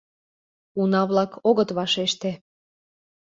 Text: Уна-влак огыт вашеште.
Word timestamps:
Уна-влак 0.81 1.31
огыт 1.49 1.69
вашеште. 1.77 2.31